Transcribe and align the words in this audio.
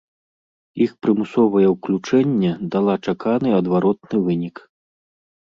Іх 0.85 0.95
прымусовае 1.05 1.67
ўключэнне 1.73 2.51
дала 2.77 2.95
чаканы 3.07 3.49
адваротны 3.61 4.15
вынік. 4.25 4.55